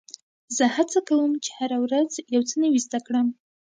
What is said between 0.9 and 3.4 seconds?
کوم، چي هره ورځ یو څه نوی زده کړم.